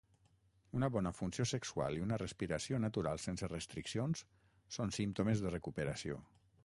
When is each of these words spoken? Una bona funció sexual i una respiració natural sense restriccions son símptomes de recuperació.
Una 0.77 0.87
bona 0.93 1.11
funció 1.17 1.45
sexual 1.51 1.97
i 1.97 2.01
una 2.05 2.19
respiració 2.21 2.79
natural 2.85 3.21
sense 3.27 3.51
restriccions 3.53 4.25
son 4.79 4.95
símptomes 5.01 5.45
de 5.45 5.57
recuperació. 5.59 6.19